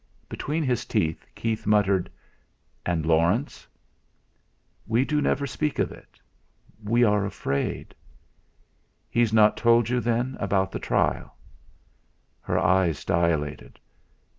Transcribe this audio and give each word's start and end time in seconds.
Between 0.27 0.63
his 0.63 0.83
teeth 0.83 1.27
Keith 1.35 1.67
muttered: 1.67 2.09
"And 2.87 3.05
Laurence?" 3.05 3.67
"We 4.87 5.05
do 5.05 5.21
never 5.21 5.45
speak 5.45 5.77
of 5.77 5.91
it, 5.91 6.19
we 6.83 7.03
are 7.03 7.23
afraid." 7.23 7.93
"He's 9.11 9.31
not 9.31 9.55
told 9.57 9.89
you, 9.89 9.99
then, 9.99 10.37
about 10.39 10.71
the 10.71 10.79
trial?" 10.79 11.37
Her 12.41 12.57
eyes 12.57 13.05
dilated. 13.05 13.79